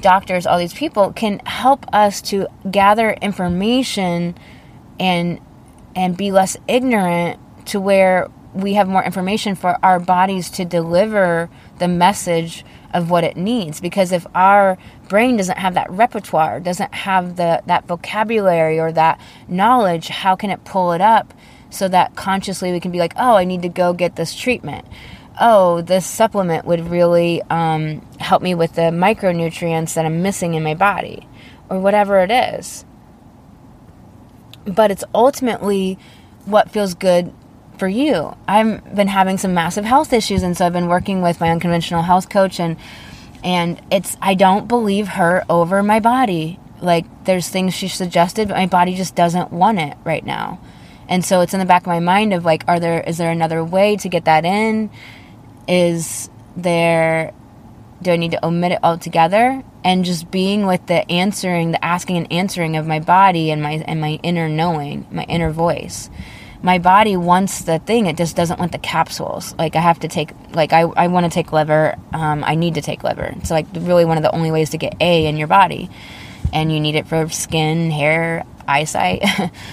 doctors, 0.00 0.46
all 0.46 0.58
these 0.58 0.74
people 0.74 1.12
can 1.12 1.40
help 1.40 1.86
us 1.92 2.20
to 2.22 2.46
gather 2.70 3.12
information 3.12 4.36
and 4.98 5.40
and 5.94 6.16
be 6.16 6.32
less 6.32 6.56
ignorant 6.68 7.38
to 7.66 7.78
where 7.80 8.28
we 8.54 8.74
have 8.74 8.88
more 8.88 9.02
information 9.04 9.54
for 9.54 9.78
our 9.82 9.98
bodies 9.98 10.50
to 10.50 10.64
deliver 10.64 11.48
the 11.78 11.88
message 11.88 12.64
of 12.92 13.10
what 13.10 13.24
it 13.24 13.36
needs. 13.36 13.80
Because 13.80 14.12
if 14.12 14.26
our 14.34 14.78
brain 15.12 15.36
doesn't 15.36 15.58
have 15.58 15.74
that 15.74 15.90
repertoire 15.90 16.58
doesn't 16.58 16.94
have 16.94 17.36
the 17.36 17.62
that 17.66 17.86
vocabulary 17.86 18.80
or 18.80 18.90
that 18.90 19.20
knowledge 19.46 20.08
how 20.08 20.34
can 20.34 20.48
it 20.48 20.64
pull 20.64 20.92
it 20.92 21.02
up 21.02 21.34
so 21.68 21.86
that 21.86 22.16
consciously 22.16 22.72
we 22.72 22.80
can 22.80 22.90
be 22.90 22.98
like 22.98 23.12
oh 23.18 23.36
i 23.36 23.44
need 23.44 23.60
to 23.60 23.68
go 23.68 23.92
get 23.92 24.16
this 24.16 24.34
treatment 24.34 24.86
oh 25.42 25.82
this 25.82 26.06
supplement 26.06 26.64
would 26.64 26.88
really 26.88 27.42
um, 27.50 28.00
help 28.18 28.40
me 28.40 28.54
with 28.54 28.74
the 28.74 28.82
micronutrients 28.82 29.92
that 29.94 30.06
i'm 30.06 30.22
missing 30.22 30.54
in 30.54 30.62
my 30.62 30.74
body 30.74 31.28
or 31.68 31.78
whatever 31.78 32.20
it 32.20 32.30
is 32.30 32.86
but 34.64 34.90
it's 34.90 35.04
ultimately 35.14 35.98
what 36.44 36.70
feels 36.70 36.94
good 36.94 37.32
for 37.78 37.88
you. 37.88 38.36
I've 38.46 38.94
been 38.94 39.08
having 39.08 39.38
some 39.38 39.54
massive 39.54 39.84
health 39.84 40.12
issues 40.12 40.42
and 40.42 40.56
so 40.56 40.66
I've 40.66 40.72
been 40.72 40.88
working 40.88 41.22
with 41.22 41.40
my 41.40 41.50
unconventional 41.50 42.02
health 42.02 42.28
coach 42.28 42.60
and 42.60 42.76
and 43.42 43.80
it's 43.90 44.16
I 44.22 44.34
don't 44.34 44.68
believe 44.68 45.08
her 45.08 45.44
over 45.50 45.82
my 45.82 46.00
body. 46.00 46.60
Like 46.80 47.06
there's 47.24 47.48
things 47.48 47.74
she 47.74 47.88
suggested 47.88 48.48
but 48.48 48.56
my 48.56 48.66
body 48.66 48.94
just 48.94 49.14
doesn't 49.14 49.52
want 49.52 49.78
it 49.78 49.96
right 50.04 50.24
now. 50.24 50.60
And 51.08 51.24
so 51.24 51.40
it's 51.40 51.54
in 51.54 51.60
the 51.60 51.66
back 51.66 51.82
of 51.82 51.88
my 51.88 52.00
mind 52.00 52.32
of 52.32 52.44
like 52.44 52.64
are 52.68 52.78
there 52.78 53.00
is 53.00 53.18
there 53.18 53.30
another 53.30 53.64
way 53.64 53.96
to 53.96 54.08
get 54.08 54.26
that 54.26 54.44
in? 54.44 54.90
Is 55.68 56.28
there 56.56 57.32
do 58.02 58.10
I 58.10 58.16
need 58.16 58.32
to 58.32 58.44
omit 58.44 58.72
it 58.72 58.80
altogether? 58.82 59.62
And 59.84 60.04
just 60.04 60.30
being 60.30 60.66
with 60.66 60.86
the 60.86 61.08
answering, 61.10 61.70
the 61.70 61.84
asking 61.84 62.16
and 62.16 62.32
answering 62.32 62.76
of 62.76 62.86
my 62.86 63.00
body 63.00 63.50
and 63.50 63.62
my 63.62 63.84
and 63.86 64.00
my 64.00 64.18
inner 64.22 64.48
knowing, 64.48 65.06
my 65.10 65.24
inner 65.24 65.50
voice. 65.50 66.10
My 66.64 66.78
body 66.78 67.16
wants 67.16 67.62
the 67.62 67.80
thing; 67.80 68.06
it 68.06 68.16
just 68.16 68.36
doesn't 68.36 68.60
want 68.60 68.72
the 68.72 68.78
capsules. 68.78 69.54
Like 69.56 69.74
I 69.74 69.80
have 69.80 70.00
to 70.00 70.08
take, 70.08 70.30
like 70.52 70.72
I, 70.72 70.82
I 70.82 71.08
want 71.08 71.24
to 71.24 71.30
take 71.30 71.52
liver. 71.52 71.96
Um, 72.12 72.44
I 72.44 72.54
need 72.54 72.74
to 72.74 72.82
take 72.82 73.02
liver. 73.02 73.34
It's 73.38 73.50
like 73.50 73.66
really 73.72 74.04
one 74.04 74.16
of 74.16 74.22
the 74.22 74.32
only 74.32 74.52
ways 74.52 74.70
to 74.70 74.78
get 74.78 74.94
A 75.00 75.26
in 75.26 75.36
your 75.36 75.48
body, 75.48 75.90
and 76.52 76.72
you 76.72 76.78
need 76.78 76.94
it 76.94 77.08
for 77.08 77.28
skin, 77.30 77.90
hair, 77.90 78.44
eyesight, 78.68 79.24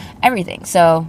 everything. 0.24 0.66
So 0.66 1.08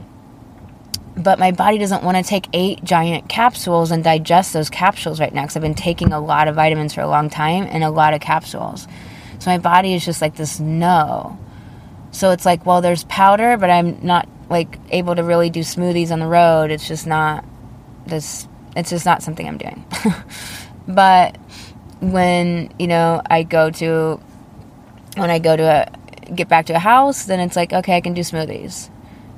but 1.23 1.39
my 1.39 1.53
body 1.53 1.79
doesn't 1.79 2.03
want 2.03 2.17
to 2.17 2.23
take 2.23 2.47
eight 2.53 2.83
giant 2.83 3.29
capsules 3.29 3.91
and 3.91 4.03
digest 4.03 4.53
those 4.53 4.71
capsules 4.71 5.21
right 5.21 5.33
now 5.33 5.43
because 5.43 5.57
I've 5.57 5.63
been 5.63 5.75
taking 5.75 6.13
a 6.13 6.21
lot 6.21 6.49
of 6.49 6.55
vitamins 6.55 6.95
for 6.95 7.03
a 7.03 7.09
long 7.09 7.29
time 7.29 7.67
and 7.69 7.85
a 7.85 7.91
lot 7.91 8.15
of 8.15 8.21
capsules. 8.21 8.89
So 9.39 9.51
my 9.51 9.59
body 9.59 9.95
is 9.95 10.05
just 10.05 10.23
like 10.23 10.37
this 10.37 10.61
no. 10.61 11.39
So 12.11 12.31
it's 12.31 12.47
like, 12.47 12.65
well, 12.65 12.81
there's 12.81 13.05
powder, 13.05 13.57
but 13.57 13.71
I'm 13.71 14.05
not 14.05 14.29
like 14.49 14.79
able 14.91 15.15
to 15.15 15.23
really 15.23 15.51
do 15.51 15.61
smoothies 15.61 16.11
on 16.11 16.21
the 16.21 16.27
road. 16.27 16.71
It's 16.71 16.89
just 16.89 17.07
not 17.07 17.45
this. 18.07 18.49
It's 18.77 18.91
just 18.91 19.05
not 19.05 19.23
something 19.23 19.47
I'm 19.47 19.59
doing. 19.59 19.85
but 20.89 21.37
when 22.01 22.73
you 22.79 22.87
know 22.87 23.21
I 23.29 23.43
go 23.43 23.71
to 23.71 24.21
when 25.17 25.31
I 25.31 25.39
go 25.39 25.57
to 25.57 25.63
a, 25.63 26.33
get 26.35 26.49
back 26.49 26.67
to 26.67 26.75
a 26.75 26.79
house, 26.79 27.25
then 27.25 27.41
it's 27.41 27.57
like 27.57 27.73
okay, 27.73 27.97
I 27.97 28.01
can 28.01 28.15
do 28.15 28.23
smoothies 28.23 28.91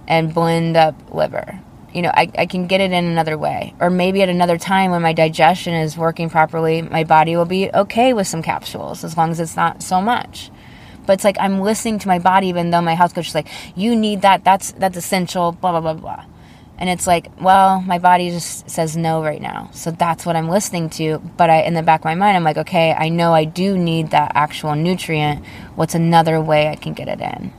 and 0.06 0.32
blend 0.32 0.76
up 0.76 0.94
liver 1.12 1.60
you 1.94 2.02
know, 2.02 2.10
I, 2.12 2.30
I 2.36 2.46
can 2.46 2.66
get 2.66 2.80
it 2.80 2.92
in 2.92 3.04
another 3.04 3.36
way. 3.36 3.74
Or 3.80 3.90
maybe 3.90 4.22
at 4.22 4.28
another 4.28 4.58
time 4.58 4.90
when 4.90 5.02
my 5.02 5.12
digestion 5.12 5.74
is 5.74 5.96
working 5.96 6.30
properly, 6.30 6.82
my 6.82 7.04
body 7.04 7.36
will 7.36 7.44
be 7.44 7.70
okay 7.72 8.12
with 8.12 8.26
some 8.26 8.42
capsules 8.42 9.04
as 9.04 9.16
long 9.16 9.30
as 9.30 9.40
it's 9.40 9.56
not 9.56 9.82
so 9.82 10.00
much. 10.00 10.50
But 11.06 11.14
it's 11.14 11.24
like 11.24 11.36
I'm 11.40 11.60
listening 11.60 11.98
to 12.00 12.08
my 12.08 12.18
body 12.18 12.48
even 12.48 12.70
though 12.70 12.80
my 12.80 12.94
health 12.94 13.14
coach 13.14 13.28
is 13.28 13.34
like, 13.34 13.48
you 13.76 13.96
need 13.96 14.22
that, 14.22 14.44
that's 14.44 14.72
that's 14.72 14.96
essential, 14.96 15.52
blah 15.52 15.72
blah 15.72 15.80
blah 15.80 15.94
blah. 15.94 16.24
And 16.78 16.88
it's 16.90 17.06
like, 17.06 17.30
well, 17.40 17.80
my 17.82 17.98
body 17.98 18.30
just 18.30 18.68
says 18.68 18.96
no 18.96 19.22
right 19.22 19.40
now. 19.40 19.70
So 19.72 19.90
that's 19.90 20.26
what 20.26 20.34
I'm 20.34 20.48
listening 20.48 20.90
to. 20.90 21.18
But 21.36 21.50
I 21.50 21.62
in 21.62 21.74
the 21.74 21.82
back 21.82 22.00
of 22.00 22.04
my 22.04 22.14
mind, 22.14 22.36
I'm 22.36 22.44
like, 22.44 22.56
okay, 22.58 22.92
I 22.92 23.08
know 23.08 23.32
I 23.32 23.44
do 23.44 23.76
need 23.76 24.10
that 24.10 24.32
actual 24.34 24.74
nutrient. 24.74 25.44
What's 25.74 25.94
another 25.94 26.40
way 26.40 26.68
I 26.68 26.76
can 26.76 26.92
get 26.92 27.08
it 27.08 27.20
in? 27.20 27.52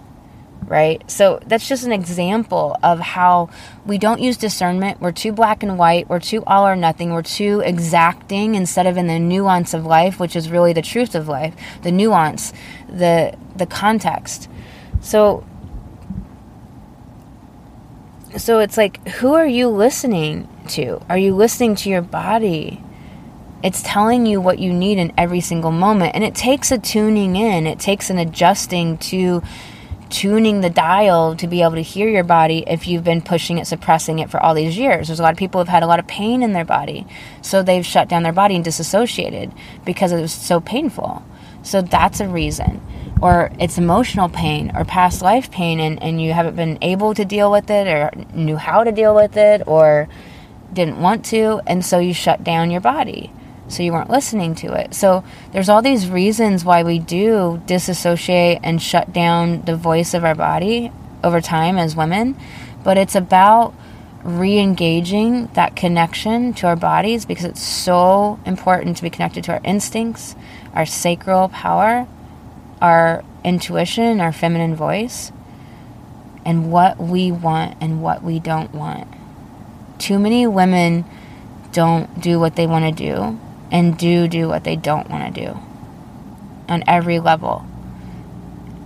Right? 0.67 1.09
So 1.09 1.39
that's 1.45 1.67
just 1.67 1.83
an 1.85 1.91
example 1.91 2.77
of 2.83 2.99
how 2.99 3.49
we 3.85 3.97
don't 3.97 4.21
use 4.21 4.37
discernment. 4.37 5.01
We're 5.01 5.11
too 5.11 5.31
black 5.31 5.63
and 5.63 5.77
white. 5.77 6.09
We're 6.09 6.19
too 6.19 6.43
all 6.45 6.67
or 6.67 6.75
nothing. 6.75 7.13
We're 7.13 7.21
too 7.21 7.61
exacting 7.65 8.55
instead 8.55 8.87
of 8.87 8.97
in 8.97 9.07
the 9.07 9.19
nuance 9.19 9.73
of 9.73 9.85
life, 9.85 10.19
which 10.19 10.35
is 10.35 10.49
really 10.49 10.73
the 10.73 10.81
truth 10.81 11.15
of 11.15 11.27
life, 11.27 11.55
the 11.81 11.91
nuance, 11.91 12.53
the 12.87 13.37
the 13.55 13.65
context. 13.65 14.49
So 15.01 15.45
so 18.37 18.59
it's 18.59 18.77
like 18.77 19.05
who 19.07 19.33
are 19.33 19.47
you 19.47 19.67
listening 19.69 20.47
to? 20.69 21.01
Are 21.09 21.17
you 21.17 21.35
listening 21.35 21.75
to 21.75 21.89
your 21.89 22.01
body? 22.01 22.81
It's 23.63 23.81
telling 23.81 24.25
you 24.25 24.41
what 24.41 24.59
you 24.59 24.73
need 24.73 24.97
in 24.97 25.13
every 25.17 25.39
single 25.39 25.71
moment. 25.71 26.15
And 26.15 26.23
it 26.23 26.35
takes 26.35 26.69
a 26.71 26.77
tuning 26.77 27.37
in, 27.37 27.65
it 27.65 27.79
takes 27.79 28.09
an 28.09 28.17
adjusting 28.17 28.97
to 28.97 29.41
tuning 30.13 30.61
the 30.61 30.69
dial 30.69 31.35
to 31.35 31.47
be 31.47 31.63
able 31.63 31.73
to 31.73 31.81
hear 31.81 32.07
your 32.07 32.23
body 32.23 32.63
if 32.67 32.87
you've 32.87 33.03
been 33.03 33.21
pushing 33.21 33.57
it, 33.57 33.65
suppressing 33.65 34.19
it 34.19 34.29
for 34.29 34.39
all 34.39 34.53
these 34.53 34.77
years. 34.77 35.07
There's 35.07 35.19
a 35.19 35.23
lot 35.23 35.31
of 35.31 35.39
people 35.39 35.59
who've 35.59 35.67
had 35.67 35.81
a 35.81 35.87
lot 35.87 35.97
of 35.97 36.05
pain 36.05 36.43
in 36.43 36.53
their 36.53 36.63
body. 36.63 37.07
So 37.41 37.63
they've 37.63 37.85
shut 37.85 38.09
down 38.09 38.21
their 38.21 38.31
body 38.31 38.53
and 38.53 38.63
disassociated 38.63 39.51
because 39.85 40.11
it 40.11 40.21
was 40.21 40.31
so 40.31 40.61
painful. 40.61 41.25
So 41.63 41.81
that's 41.81 42.19
a 42.19 42.27
reason. 42.27 42.79
Or 43.23 43.51
it's 43.59 43.79
emotional 43.79 44.29
pain 44.29 44.71
or 44.75 44.85
past 44.85 45.23
life 45.23 45.49
pain 45.49 45.79
and, 45.79 46.01
and 46.03 46.21
you 46.21 46.31
haven't 46.33 46.55
been 46.55 46.77
able 46.83 47.15
to 47.15 47.25
deal 47.25 47.51
with 47.51 47.71
it 47.71 47.87
or 47.87 48.11
knew 48.35 48.57
how 48.57 48.83
to 48.83 48.91
deal 48.91 49.15
with 49.15 49.35
it 49.35 49.63
or 49.65 50.07
didn't 50.71 51.01
want 51.01 51.25
to. 51.25 51.59
And 51.65 51.83
so 51.83 51.97
you 51.97 52.13
shut 52.13 52.43
down 52.43 52.69
your 52.69 52.81
body 52.81 53.31
so 53.67 53.83
you 53.83 53.93
weren't 53.93 54.09
listening 54.09 54.55
to 54.55 54.73
it. 54.73 54.93
So 54.93 55.23
there's 55.51 55.69
all 55.69 55.81
these 55.81 56.09
reasons 56.09 56.65
why 56.65 56.83
we 56.83 56.99
do 56.99 57.61
disassociate 57.65 58.59
and 58.63 58.81
shut 58.81 59.13
down 59.13 59.63
the 59.63 59.75
voice 59.75 60.13
of 60.13 60.23
our 60.23 60.35
body 60.35 60.91
over 61.23 61.41
time 61.41 61.77
as 61.77 61.95
women, 61.95 62.35
but 62.83 62.97
it's 62.97 63.15
about 63.15 63.73
re-engaging 64.23 65.47
that 65.53 65.75
connection 65.75 66.53
to 66.53 66.67
our 66.67 66.75
bodies 66.75 67.25
because 67.25 67.45
it's 67.45 67.61
so 67.61 68.39
important 68.45 68.95
to 68.97 69.03
be 69.03 69.09
connected 69.09 69.43
to 69.43 69.51
our 69.51 69.61
instincts, 69.63 70.35
our 70.73 70.85
sacral 70.85 71.49
power, 71.49 72.07
our 72.81 73.23
intuition, 73.43 74.21
our 74.21 74.31
feminine 74.31 74.75
voice, 74.75 75.31
and 76.45 76.71
what 76.71 76.97
we 76.99 77.31
want 77.31 77.77
and 77.81 78.01
what 78.01 78.23
we 78.23 78.39
don't 78.39 78.73
want. 78.73 79.07
Too 79.97 80.19
many 80.19 80.47
women 80.47 81.05
don't 81.71 82.19
do 82.21 82.39
what 82.39 82.55
they 82.55 82.67
want 82.67 82.85
to 82.85 83.03
do 83.03 83.39
and 83.73 83.97
do 83.97 84.27
do 84.27 84.47
what 84.47 84.63
they 84.63 84.75
don't 84.75 85.09
want 85.09 85.33
to 85.33 85.45
do 85.45 85.59
on 86.69 86.83
every 86.87 87.19
level. 87.19 87.65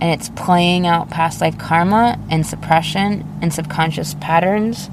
And 0.00 0.10
it's 0.10 0.30
playing 0.30 0.86
out 0.86 1.10
past 1.10 1.40
life 1.40 1.58
karma 1.58 2.18
and 2.30 2.46
suppression 2.46 3.38
and 3.42 3.52
subconscious 3.52 4.14
patterns. 4.14 4.90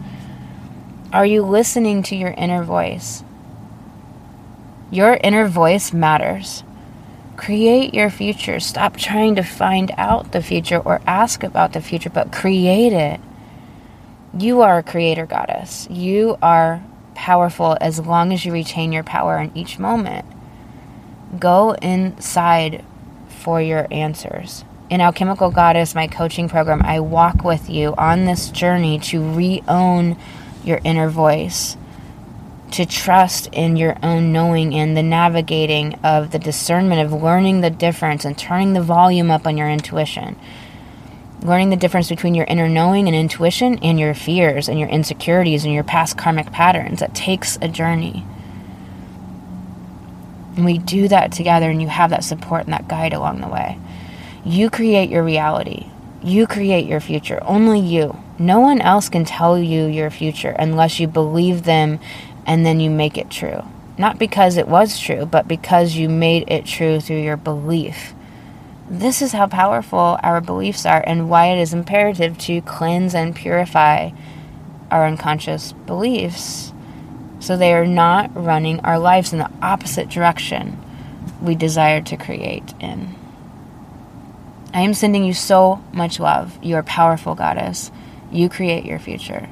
Are 1.14 1.26
you 1.26 1.44
listening 1.44 2.04
to 2.04 2.16
your 2.16 2.32
inner 2.32 2.64
voice? 2.64 3.24
Your 4.92 5.18
inner 5.24 5.48
voice 5.48 5.94
matters. 5.94 6.64
Create 7.38 7.94
your 7.94 8.10
future. 8.10 8.60
Stop 8.60 8.98
trying 8.98 9.36
to 9.36 9.44
find 9.44 9.92
out 9.98 10.32
the 10.32 10.42
future 10.42 10.80
or 10.80 11.02
ask 11.08 11.44
about 11.44 11.74
the 11.74 11.82
future, 11.82 12.10
but 12.10 12.32
create 12.32 12.94
it. 12.94 13.20
You 14.38 14.62
are 14.62 14.80
a 14.80 14.84
creator 14.84 15.26
goddess. 15.26 15.88
You 15.90 16.38
are 16.42 16.84
powerful 17.16 17.78
as 17.82 18.00
long 18.00 18.32
as 18.32 18.46
you 18.46 18.52
retain 18.52 18.92
your 18.92 19.04
power 19.04 19.38
in 19.40 19.52
each 19.56 19.80
moment. 19.80 20.26
Go 21.40 21.72
inside 21.74 22.84
for 23.28 23.62
your 23.62 23.88
answers. 23.90 24.64
In 24.90 25.02
Alchemical 25.02 25.50
Goddess, 25.50 25.96
my 25.96 26.06
coaching 26.06 26.48
program, 26.48 26.82
I 26.84 27.00
walk 27.00 27.44
with 27.44 27.70
you 27.70 27.96
on 27.98 28.26
this 28.26 28.50
journey 28.50 29.00
to 29.00 29.20
re 29.20 29.64
own 29.68 30.16
your 30.64 30.80
inner 30.84 31.10
voice, 31.10 31.76
to 32.72 32.86
trust 32.86 33.48
in 33.52 33.78
your 33.78 33.98
own 34.04 34.32
knowing 34.32 34.76
and 34.76 34.96
the 34.96 35.04
navigating 35.04 35.96
of 36.04 36.32
the 36.32 36.40
discernment 36.40 37.02
of 37.02 37.22
learning 37.22 37.62
the 37.62 37.70
difference 37.70 38.26
and 38.26 38.38
turning 38.38 38.74
the 38.74 38.82
volume 38.82 39.32
up 39.32 39.48
on 39.48 39.58
your 39.58 39.70
intuition. 39.70 40.36
Learning 41.46 41.70
the 41.70 41.76
difference 41.76 42.10
between 42.10 42.36
your 42.36 42.46
inner 42.46 42.68
knowing 42.68 43.08
and 43.08 43.16
intuition 43.16 43.80
and 43.80 44.00
your 44.00 44.14
fears 44.14 44.68
and 44.68 44.80
your 44.80 44.90
insecurities 44.90 45.64
and 45.64 45.74
your 45.74 45.84
past 45.84 46.18
karmic 46.18 46.52
patterns. 46.52 47.00
That 47.00 47.16
takes 47.16 47.58
a 47.62 47.68
journey. 47.68 48.26
And 50.56 50.66
we 50.66 50.78
do 50.78 51.08
that 51.08 51.32
together, 51.32 51.70
and 51.70 51.82
you 51.82 51.88
have 51.88 52.10
that 52.12 52.24
support 52.24 52.64
and 52.64 52.74
that 52.74 52.88
guide 52.88 53.14
along 53.14 53.42
the 53.42 53.48
way. 53.48 53.78
You 54.46 54.70
create 54.70 55.10
your 55.10 55.24
reality, 55.24 55.88
you 56.24 56.48
create 56.48 56.86
your 56.86 57.00
future. 57.00 57.40
Only 57.44 57.80
you. 57.80 58.18
No 58.38 58.60
one 58.60 58.82
else 58.82 59.10
can 59.10 59.26
tell 59.26 59.58
you 59.58 59.86
your 59.86 60.10
future 60.10 60.56
unless 60.58 61.00
you 61.00 61.08
believe 61.08 61.64
them 61.64 62.00
and 62.46 62.66
then 62.66 62.80
you 62.80 62.90
make 62.90 63.18
it 63.18 63.30
true. 63.30 63.64
Not 63.98 64.20
because 64.20 64.58
it 64.58 64.68
was 64.68 65.00
true, 65.00 65.26
but 65.26 65.48
because 65.48 65.96
you 65.96 66.10
made 66.10 66.50
it 66.50 66.66
true 66.66 67.00
through 67.00 67.22
your 67.22 67.38
belief. 67.38 68.14
This 68.90 69.22
is 69.22 69.32
how 69.32 69.48
powerful 69.48 70.20
our 70.22 70.42
beliefs 70.42 70.86
are 70.86 71.04
and 71.06 71.30
why 71.30 71.48
it 71.48 71.60
is 71.60 71.74
imperative 71.74 72.38
to 72.40 72.62
cleanse 72.62 73.16
and 73.16 73.36
purify 73.36 74.12
our 74.92 75.08
unconscious 75.08 75.74
beliefs 75.74 76.72
so 77.40 77.58
they 77.58 77.74
are 77.74 77.88
not 77.88 78.32
running 78.36 78.80
our 78.82 79.00
lives 79.00 79.34
in 79.34 79.40
the 79.40 79.52
opposite 79.62 80.10
direction 80.10 80.80
we 81.42 81.56
desire 81.56 82.02
to 82.02 82.16
create 82.16 82.74
in. 82.80 83.16
I 84.74 84.82
am 84.82 84.94
sending 84.94 85.24
you 85.24 85.34
so 85.34 85.84
much 85.92 86.20
love. 86.20 86.58
You 86.64 86.76
are 86.76 86.84
powerful, 86.84 87.34
goddess. 87.34 87.92
You 88.32 88.50
create 88.50 88.86
your 88.86 89.00
future. 89.00 89.50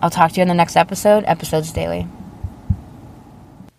I'll 0.00 0.10
talk 0.10 0.32
to 0.32 0.36
you 0.36 0.42
in 0.42 0.48
the 0.48 0.54
next 0.54 0.76
episode, 0.76 1.24
Episodes 1.26 1.72
Daily. 1.72 2.06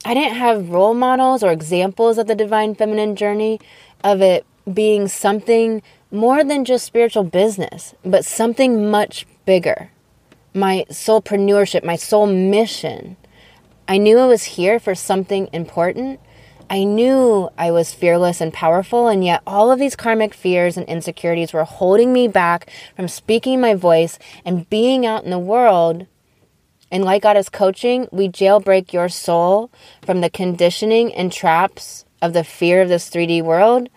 I 0.06 0.14
didn't 0.14 0.36
have 0.36 0.70
role 0.70 0.94
models 0.94 1.44
or 1.44 1.52
examples 1.52 2.18
of 2.18 2.28
the 2.28 2.36
divine 2.36 2.76
feminine 2.76 3.16
journey 3.16 3.60
of 4.04 4.22
it 4.22 4.46
being 4.72 5.08
something 5.08 5.82
more 6.12 6.44
than 6.44 6.66
just 6.66 6.86
spiritual 6.86 7.24
business, 7.24 7.96
but 8.06 8.26
something 8.26 8.90
much 8.90 9.26
bigger. 9.46 9.90
My 10.54 10.86
soulpreneurship, 10.90 11.84
my 11.84 11.96
soul 11.96 12.28
mission. 12.28 13.18
I 13.88 13.98
knew 13.98 14.20
I 14.20 14.28
was 14.28 14.44
here 14.44 14.80
for 14.80 14.96
something 14.96 15.50
important. 15.52 16.20
I 16.70 16.84
knew 16.84 17.50
I 17.58 17.72
was 17.72 17.94
fearless 17.94 18.40
and 18.40 18.54
powerful, 18.54 19.08
and 19.08 19.24
yet 19.24 19.42
all 19.46 19.72
of 19.72 19.80
these 19.80 19.96
karmic 19.96 20.34
fears 20.34 20.78
and 20.78 20.88
insecurities 20.88 21.54
were 21.54 21.66
holding 21.66 22.14
me 22.14 22.28
back 22.28 22.72
from 22.96 23.08
speaking 23.08 23.60
my 23.60 23.74
voice 23.74 24.18
and 24.46 24.70
being 24.70 25.06
out 25.06 25.24
in 25.24 25.30
the 25.30 25.40
world 25.40 26.08
and 26.94 27.04
like 27.04 27.24
Goddess 27.24 27.50
coaching, 27.50 28.08
we 28.12 28.30
jailbreak 28.30 28.94
your 28.94 29.10
soul 29.10 29.72
from 30.06 30.22
the 30.22 30.30
conditioning 30.30 31.12
and 31.12 31.32
traps 31.32 32.06
of 32.22 32.34
the 32.34 32.44
fear 32.44 32.84
of 32.84 32.88
this 32.88 33.10
3D 33.10 33.42
world, 33.42 33.90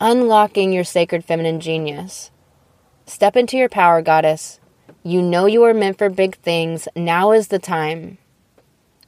unlocking 0.00 0.72
your 0.72 0.84
sacred 0.84 1.24
feminine 1.24 1.60
genius. 1.60 2.30
Step 3.06 3.36
into 3.36 3.56
your 3.56 3.68
power, 3.68 4.02
Goddess. 4.02 4.60
You 5.02 5.22
know 5.22 5.46
you 5.46 5.62
are 5.64 5.74
meant 5.74 5.98
for 5.98 6.10
big 6.10 6.36
things. 6.38 6.88
Now 6.96 7.32
is 7.32 7.48
the 7.48 7.58
time. 7.58 8.18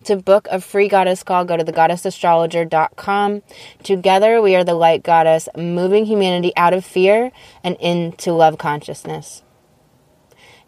To 0.04 0.16
book 0.16 0.46
a 0.50 0.60
free 0.60 0.88
goddess 0.88 1.24
call, 1.24 1.44
go 1.44 1.56
to 1.56 1.64
thegoddessastrologer.com. 1.64 3.42
Together, 3.82 4.40
we 4.40 4.54
are 4.54 4.62
the 4.62 4.74
light 4.74 5.02
goddess, 5.02 5.48
moving 5.56 6.06
humanity 6.06 6.52
out 6.56 6.72
of 6.72 6.84
fear 6.84 7.32
and 7.64 7.76
into 7.80 8.32
love 8.32 8.58
consciousness. 8.58 9.42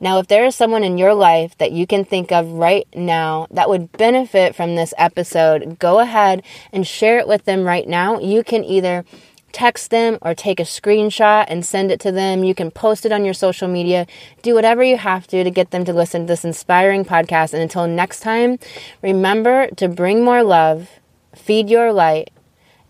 Now, 0.02 0.18
if 0.18 0.28
there 0.28 0.46
is 0.46 0.56
someone 0.56 0.82
in 0.82 0.96
your 0.96 1.12
life 1.12 1.56
that 1.58 1.72
you 1.72 1.86
can 1.86 2.04
think 2.04 2.32
of 2.32 2.52
right 2.52 2.88
now 2.94 3.46
that 3.50 3.68
would 3.68 3.92
benefit 3.92 4.56
from 4.56 4.74
this 4.74 4.94
episode, 4.96 5.78
go 5.78 6.00
ahead 6.00 6.42
and 6.72 6.86
share 6.86 7.18
it 7.18 7.28
with 7.28 7.44
them 7.44 7.64
right 7.64 7.86
now. 7.86 8.18
You 8.18 8.42
can 8.42 8.64
either 8.64 9.04
text 9.52 9.90
them 9.90 10.19
or 10.23 10.35
take 10.35 10.61
a 10.61 10.64
screenshot 10.64 11.45
and 11.49 11.64
send 11.64 11.90
it 11.90 12.00
to 12.00 12.12
them. 12.12 12.45
You 12.45 12.54
can 12.54 12.71
post 12.71 13.07
it 13.07 13.12
on 13.12 13.25
your 13.25 13.35
social 13.35 13.69
media. 13.69 14.07
Do 14.42 14.54
whatever 14.54 14.83
you 14.83 14.97
have 14.97 15.26
to 15.28 15.45
to 15.45 15.50
get 15.50 15.71
them 15.71 15.85
to 15.85 15.92
listen 15.92 16.23
to 16.23 16.26
this 16.26 16.45
inspiring 16.45 17.04
podcast. 17.04 17.52
And 17.52 17.62
until 17.62 17.87
next 17.87 18.21
time, 18.21 18.59
remember 19.02 19.69
to 19.76 19.88
bring 19.88 20.25
more 20.25 20.42
love, 20.42 20.88
feed 21.35 21.71
your 21.71 21.92
light, 21.92 22.30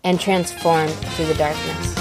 and 0.03 0.19
transform 0.19 0.87
through 0.87 1.25
the 1.25 1.35
darkness. 1.35 2.00